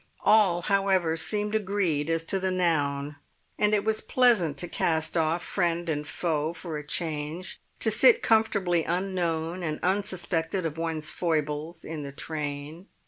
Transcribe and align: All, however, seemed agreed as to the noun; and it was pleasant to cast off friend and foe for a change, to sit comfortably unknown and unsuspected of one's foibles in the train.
All, 0.25 0.63
however, 0.63 1.15
seemed 1.15 1.53
agreed 1.53 2.09
as 2.09 2.23
to 2.23 2.39
the 2.39 2.49
noun; 2.49 3.17
and 3.59 3.71
it 3.75 3.83
was 3.85 4.01
pleasant 4.01 4.57
to 4.57 4.67
cast 4.67 5.15
off 5.15 5.43
friend 5.43 5.87
and 5.89 6.07
foe 6.07 6.53
for 6.53 6.79
a 6.79 6.83
change, 6.83 7.61
to 7.81 7.91
sit 7.91 8.23
comfortably 8.23 8.83
unknown 8.83 9.61
and 9.61 9.79
unsuspected 9.83 10.65
of 10.65 10.79
one's 10.79 11.11
foibles 11.11 11.85
in 11.85 12.01
the 12.01 12.11
train. 12.11 12.87